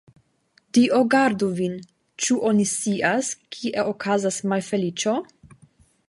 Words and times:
Dio 0.77 0.99
gardu 1.15 1.49
vin, 1.59 1.75
ĉu 2.27 2.37
oni 2.51 2.65
scias, 2.71 3.29
kie 3.57 3.83
okazos 3.93 4.41
malfeliĉo? 4.55 5.15